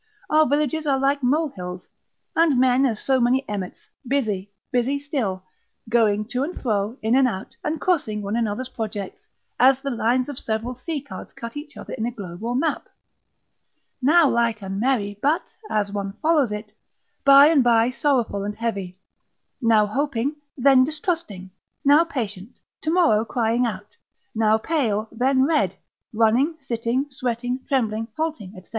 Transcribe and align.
Our 0.31 0.47
villages 0.47 0.87
are 0.87 0.97
like 0.97 1.21
molehills, 1.21 1.87
and 2.35 2.59
men 2.59 2.87
as 2.87 2.99
so 2.99 3.19
many 3.19 3.47
emmets, 3.47 3.77
busy, 4.07 4.51
busy 4.71 4.97
still, 4.97 5.43
going 5.89 6.25
to 6.29 6.41
and 6.43 6.59
fro, 6.59 6.97
in 7.03 7.15
and 7.15 7.27
out, 7.27 7.55
and 7.63 7.79
crossing 7.79 8.23
one 8.23 8.35
another's 8.35 8.69
projects, 8.69 9.27
as 9.59 9.79
the 9.83 9.91
lines 9.91 10.27
of 10.27 10.39
several 10.39 10.73
sea 10.73 11.01
cards 11.01 11.33
cut 11.33 11.55
each 11.55 11.77
other 11.77 11.93
in 11.93 12.07
a 12.07 12.11
globe 12.11 12.43
or 12.43 12.55
map. 12.55 12.89
Now 14.01 14.27
light 14.27 14.63
and 14.63 14.79
merry, 14.79 15.19
but 15.21 15.55
(as 15.69 15.91
one 15.91 16.13
follows 16.13 16.51
it) 16.51 16.73
by 17.23 17.45
and 17.49 17.63
by 17.63 17.91
sorrowful 17.91 18.43
and 18.43 18.55
heavy; 18.55 18.97
now 19.61 19.85
hoping, 19.85 20.35
then 20.57 20.83
distrusting; 20.83 21.51
now 21.85 22.05
patient, 22.05 22.57
tomorrow 22.81 23.23
crying 23.23 23.67
out; 23.67 23.97
now 24.33 24.57
pale, 24.57 25.09
then 25.11 25.45
red; 25.45 25.75
running, 26.11 26.55
sitting, 26.59 27.05
sweating, 27.11 27.59
trembling, 27.67 28.07
halting, 28.17 28.53
&c. 28.59 28.63